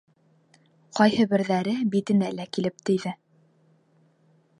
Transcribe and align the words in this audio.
Ҡайһы 0.99 1.25
берҙәре 1.33 1.75
битенә 1.95 2.31
лә 2.39 2.47
килеп 2.57 2.81
тейҙе. 2.91 3.13